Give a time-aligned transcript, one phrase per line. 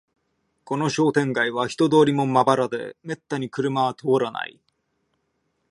[0.63, 4.59] この商店街は人通りもまばらで、めったに車は通らない